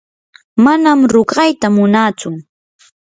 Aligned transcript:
manam 0.63 0.99
ruqayta 1.13 1.67
munatsu. 1.75 2.29